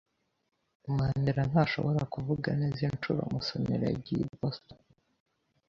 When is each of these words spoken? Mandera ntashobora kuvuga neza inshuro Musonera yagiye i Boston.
Mandera 0.95 1.41
ntashobora 1.49 2.01
kuvuga 2.13 2.49
neza 2.61 2.81
inshuro 2.89 3.19
Musonera 3.33 3.85
yagiye 3.93 4.23
i 4.31 4.35
Boston. 4.39 4.79